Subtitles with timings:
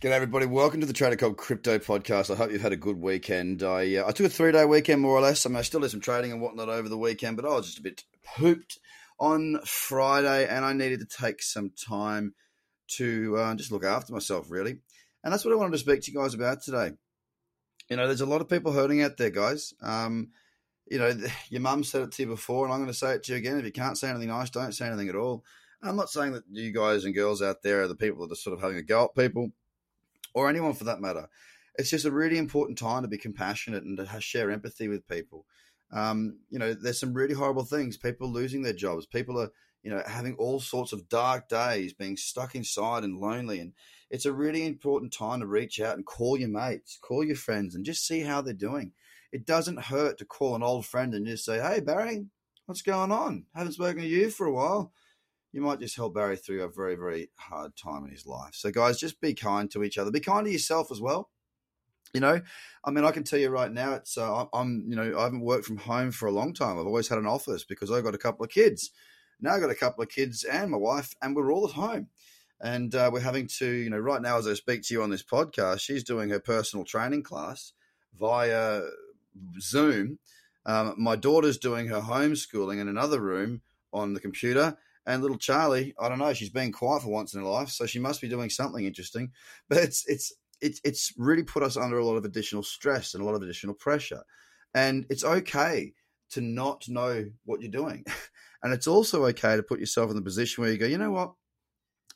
[0.00, 0.46] G'day, everybody.
[0.46, 2.32] Welcome to the Trader Cobb Crypto Podcast.
[2.32, 3.64] I hope you've had a good weekend.
[3.64, 5.44] I uh, I took a three day weekend, more or less.
[5.44, 7.66] I mean, I still did some trading and whatnot over the weekend, but I was
[7.66, 8.04] just a bit
[8.36, 8.78] pooped
[9.18, 12.34] on Friday, and I needed to take some time
[12.90, 14.78] to uh, just look after myself, really.
[15.24, 16.92] And that's what I wanted to speak to you guys about today.
[17.90, 19.74] You know, there's a lot of people hurting out there, guys.
[19.82, 20.28] Um,
[20.88, 21.12] you know,
[21.48, 23.38] your mum said it to you before, and I'm going to say it to you
[23.38, 23.58] again.
[23.58, 25.44] If you can't say anything nice, don't say anything at all.
[25.82, 28.36] I'm not saying that you guys and girls out there are the people that are
[28.36, 29.50] sort of having a go at people
[30.34, 31.28] or anyone for that matter.
[31.76, 35.46] It's just a really important time to be compassionate and to share empathy with people.
[35.92, 37.96] Um, you know, there's some really horrible things.
[37.96, 39.06] People losing their jobs.
[39.06, 39.50] People are,
[39.82, 43.60] you know, having all sorts of dark days, being stuck inside and lonely.
[43.60, 43.72] And
[44.10, 47.74] it's a really important time to reach out and call your mates, call your friends,
[47.74, 48.92] and just see how they're doing.
[49.32, 52.26] It doesn't hurt to call an old friend and just say, "Hey, Barry,
[52.66, 53.46] what's going on?
[53.54, 54.92] Haven't spoken to you for a while."
[55.58, 58.54] You might just help Barry through a very, very hard time in his life.
[58.54, 60.12] So, guys, just be kind to each other.
[60.12, 61.30] Be kind to yourself as well.
[62.14, 62.40] You know,
[62.84, 65.40] I mean, I can tell you right now, it's uh, I'm, you know, I haven't
[65.40, 66.78] worked from home for a long time.
[66.78, 68.92] I've always had an office because I've got a couple of kids.
[69.40, 72.06] Now I've got a couple of kids and my wife, and we're all at home.
[72.60, 75.10] And uh, we're having to, you know, right now as I speak to you on
[75.10, 77.72] this podcast, she's doing her personal training class
[78.16, 78.82] via
[79.60, 80.20] Zoom.
[80.64, 84.76] Um, my daughter's doing her homeschooling in another room on the computer
[85.08, 87.86] and little Charlie, I don't know, she's been quiet for once in her life, so
[87.86, 89.32] she must be doing something interesting.
[89.68, 93.22] But it's it's it's it's really put us under a lot of additional stress and
[93.22, 94.22] a lot of additional pressure.
[94.74, 95.94] And it's okay
[96.32, 98.04] to not know what you're doing.
[98.60, 101.12] And it's also okay to put yourself in the position where you go, you know
[101.12, 101.32] what?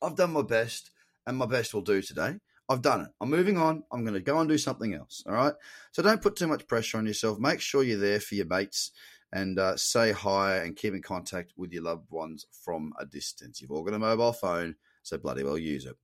[0.00, 0.92] I've done my best,
[1.26, 2.36] and my best will do today.
[2.68, 3.08] I've done it.
[3.20, 3.82] I'm moving on.
[3.90, 5.24] I'm going to go and do something else.
[5.26, 5.54] All right.
[5.90, 7.40] So don't put too much pressure on yourself.
[7.40, 8.92] Make sure you're there for your mates
[9.32, 13.60] and uh, say hi and keep in contact with your loved ones from a distance.
[13.60, 15.96] You've all got a mobile phone, so bloody well use it.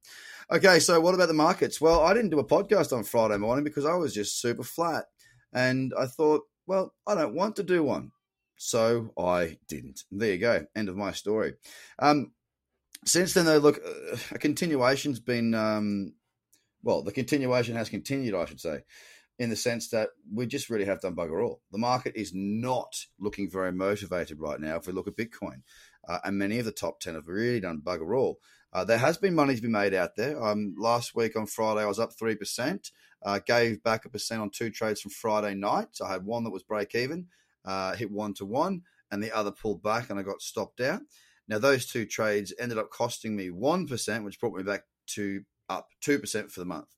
[0.51, 1.81] Okay, so what about the markets?
[1.81, 5.07] Well, I didn't do a podcast on Friday morning because I was just super flat.
[5.53, 8.11] And I thought, well, I don't want to do one.
[8.57, 10.05] So I didn't.
[10.11, 10.67] There you go.
[10.77, 11.55] End of my story.
[11.99, 12.33] Um,
[13.05, 16.15] since then, though, look, uh, a continuation's been, um,
[16.83, 18.83] well, the continuation has continued, I should say
[19.39, 21.61] in the sense that we just really have done bugger all.
[21.73, 25.63] The market is not looking very motivated right now if we look at Bitcoin.
[26.09, 28.39] Uh, and many of the top 10 have really done bugger all.
[28.73, 30.43] Uh, there has been money to be made out there.
[30.43, 32.91] Um, last week on Friday, I was up 3%,
[33.25, 35.99] uh, gave back a percent on two trades from Friday night.
[36.05, 37.27] I had one that was break even,
[37.65, 41.03] uh, hit one to one, and the other pulled back and I got stopped out.
[41.47, 45.89] Now, those two trades ended up costing me 1%, which brought me back to up
[46.05, 46.89] 2% for the month.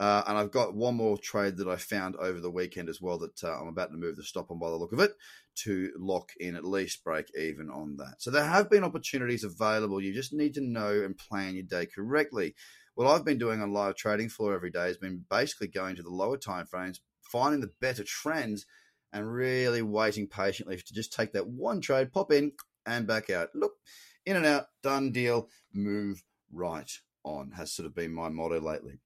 [0.00, 3.18] Uh, and I've got one more trade that I found over the weekend as well
[3.18, 5.12] that uh, I'm about to move the stop on by the look of it
[5.56, 8.14] to lock in at least break even on that.
[8.16, 10.00] So there have been opportunities available.
[10.00, 12.54] You just need to know and plan your day correctly.
[12.94, 16.02] What I've been doing on live trading floor every day has been basically going to
[16.02, 18.64] the lower time frames, finding the better trends,
[19.12, 22.52] and really waiting patiently to just take that one trade, pop in
[22.86, 23.50] and back out.
[23.54, 23.72] Look,
[24.24, 26.90] in and out, done deal, move right
[27.22, 29.00] on has sort of been my motto lately.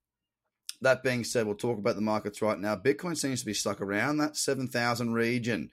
[0.81, 2.77] That being said, we'll talk about the markets right now.
[2.77, 5.71] Bitcoin seems to be stuck around that 7,000 region.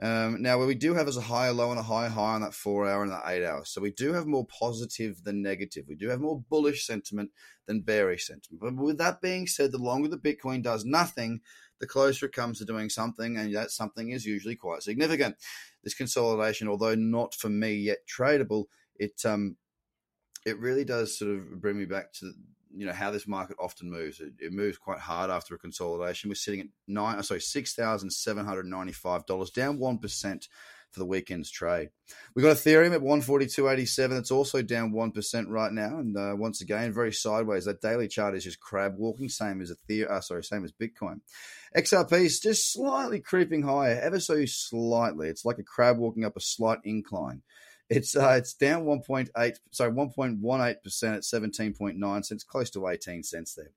[0.00, 2.42] Um, now, what we do have is a higher low and a high high on
[2.42, 3.64] that four hour and that eight hour.
[3.64, 5.86] So we do have more positive than negative.
[5.88, 7.30] We do have more bullish sentiment
[7.66, 8.60] than bearish sentiment.
[8.60, 11.40] But with that being said, the longer the Bitcoin does nothing,
[11.80, 15.36] the closer it comes to doing something, and that something is usually quite significant.
[15.82, 18.64] This consolidation, although not for me yet tradable,
[18.96, 19.56] it um,
[20.44, 22.32] it really does sort of bring me back to
[22.74, 24.20] you know how this market often moves.
[24.20, 26.30] It, it, moves quite hard after a consolidation.
[26.30, 30.48] We're sitting at nine, sorry, six thousand seven hundred ninety-five dollars, down one percent
[30.90, 31.90] for the weekend's trade.
[32.34, 34.16] We've got Ethereum at one forty-two eighty-seven.
[34.16, 37.64] It's also down one percent right now, and uh, once again, very sideways.
[37.66, 40.10] That daily chart is just crab walking, same as Ethereum.
[40.10, 41.20] Uh, sorry, same as Bitcoin.
[41.76, 45.28] XRP is just slightly creeping higher, ever so slightly.
[45.28, 47.42] It's like a crab walking up a slight incline.
[47.88, 53.54] It's uh, it's down 1.8, sorry, 1.18 percent at 17.9 cents, close to 18 cents
[53.54, 53.70] there.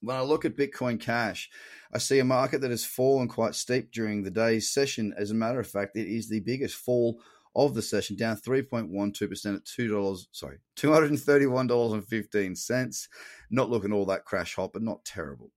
[0.00, 1.50] When I look at Bitcoin Cash,
[1.92, 5.14] I see a market that has fallen quite steep during the day's session.
[5.16, 7.20] As a matter of fact, it is the biggest fall
[7.56, 13.08] of the session, down 3.12% at $2, sorry, $231.15.
[13.50, 15.50] Not looking all that crash hot, but not terrible.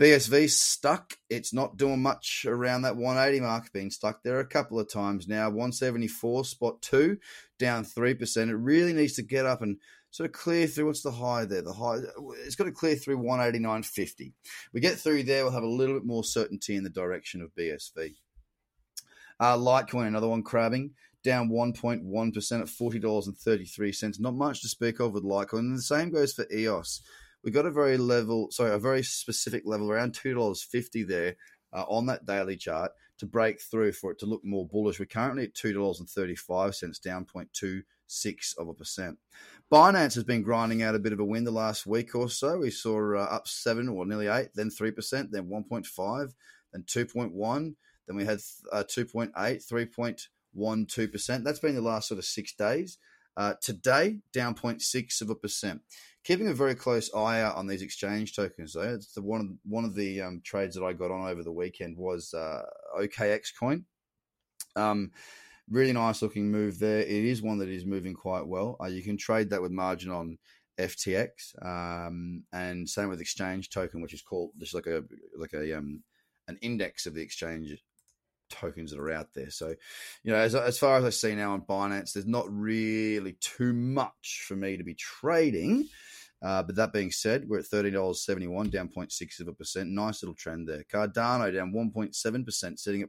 [0.00, 1.14] BSV stuck.
[1.30, 5.28] It's not doing much around that 180 mark, been stuck there a couple of times
[5.28, 5.44] now.
[5.44, 7.18] 174, spot two,
[7.58, 8.48] down 3%.
[8.48, 9.78] It really needs to get up and
[10.10, 10.86] sort of clear through.
[10.86, 11.62] What's the high there?
[11.62, 11.98] The high,
[12.44, 14.32] it's got to clear through 189.50.
[14.72, 17.54] We get through there, we'll have a little bit more certainty in the direction of
[17.54, 18.16] BSV.
[19.38, 24.20] Uh, Litecoin, another one crabbing down 1.1% at $40.33.
[24.20, 25.60] Not much to speak of with Litecoin.
[25.60, 27.00] And the same goes for EOS.
[27.42, 31.36] we got a very level, sorry, a very specific level around two dollars fifty there
[31.72, 34.98] uh, on that daily chart to break through for it to look more bullish.
[34.98, 37.82] We're currently at two dollars and thirty five cents, down 0.26
[38.58, 39.18] of a percent.
[39.72, 42.58] Binance has been grinding out a bit of a win the last week or so.
[42.58, 46.34] We saw uh, up seven or nearly eight, then three percent, then one point five,
[46.72, 48.40] then two point one, then we had
[48.72, 49.62] uh, 2.8,
[50.56, 51.44] 3.12%.
[51.44, 52.98] That's been the last sort of six days.
[53.36, 55.80] Uh, today, down 0.6 of a percent.
[56.22, 58.94] Keeping a very close eye out on these exchange tokens, though.
[58.94, 61.52] It's the one of one of the um, trades that I got on over the
[61.52, 62.62] weekend was uh,
[62.98, 63.84] OKB coin.
[64.76, 65.10] Um,
[65.68, 67.00] really nice looking move there.
[67.00, 68.76] It is one that is moving quite well.
[68.80, 70.38] Uh, you can trade that with margin on
[70.78, 75.02] FTX, um, and same with exchange token, which is called just like a
[75.36, 76.02] like a um,
[76.48, 77.76] an index of the exchange
[78.50, 79.50] tokens that are out there.
[79.50, 79.74] So,
[80.22, 83.72] you know, as, as far as I see now on Binance, there's not really too
[83.72, 85.88] much for me to be trading.
[86.42, 89.88] Uh, but that being said, we're at $13.71, down 0.6 of a percent.
[89.90, 90.84] Nice little trend there.
[90.92, 93.08] Cardano down 1.7%, sitting at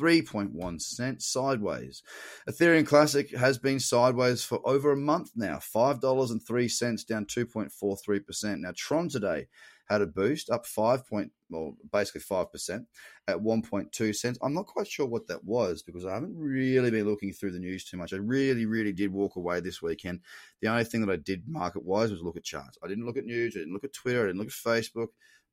[0.00, 2.02] 3.1 cents sideways.
[2.48, 8.58] Ethereum Classic has been sideways for over a month now, $5.03 down 2.43%.
[8.60, 9.48] Now, Tron today
[9.90, 12.86] had a boost up 5 point, well, basically 5%
[13.26, 14.38] at 1.2 cents.
[14.40, 17.58] I'm not quite sure what that was because I haven't really been looking through the
[17.58, 18.12] news too much.
[18.12, 20.20] I really, really did walk away this weekend.
[20.62, 22.78] The only thing that I did market wise was look at charts.
[22.84, 25.08] I didn't look at news, I didn't look at Twitter, I didn't look at Facebook.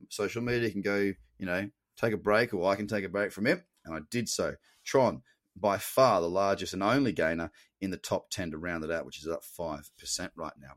[0.09, 1.67] Social media can go, you know,
[1.99, 3.63] take a break or I can take a break from it.
[3.85, 4.53] And I did so.
[4.85, 5.23] Tron,
[5.55, 7.49] by far the largest and only gainer
[7.81, 10.73] in the top 10 to round it out, which is up 5% right now.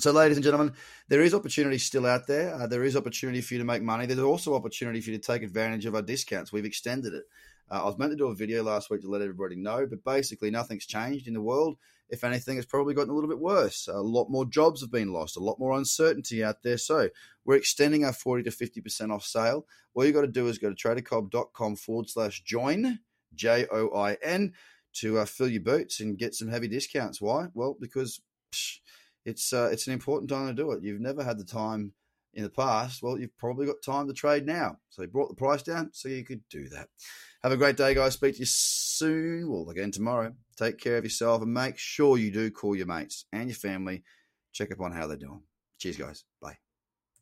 [0.00, 0.74] So, ladies and gentlemen,
[1.06, 2.52] there is opportunity still out there.
[2.52, 4.06] Uh, there is opportunity for you to make money.
[4.06, 6.52] There's also opportunity for you to take advantage of our discounts.
[6.52, 7.22] We've extended it.
[7.70, 10.02] Uh, I was meant to do a video last week to let everybody know, but
[10.02, 11.76] basically nothing's changed in the world.
[12.08, 13.86] If anything, it's probably gotten a little bit worse.
[13.86, 16.76] A lot more jobs have been lost, a lot more uncertainty out there.
[16.76, 17.10] So
[17.44, 19.64] we're extending our 40 to 50% off sale.
[19.94, 22.98] All you got to do is go to tradercobb.com forward slash join,
[23.32, 24.54] J O I N,
[24.94, 27.20] to uh, fill your boots and get some heavy discounts.
[27.20, 27.46] Why?
[27.54, 28.20] Well, because.
[28.52, 28.78] Psh,
[29.24, 30.82] it's uh, it's an important time to do it.
[30.82, 31.92] You've never had the time
[32.34, 33.02] in the past.
[33.02, 34.78] Well, you've probably got time to trade now.
[34.90, 36.88] So he brought the price down so you could do that.
[37.42, 38.14] Have a great day, guys.
[38.14, 39.50] Speak to you soon.
[39.50, 40.34] Well, again tomorrow.
[40.56, 44.02] Take care of yourself and make sure you do call your mates and your family.
[44.52, 45.42] Check up on how they're doing.
[45.78, 46.24] Cheers, guys.
[46.40, 46.63] Bye.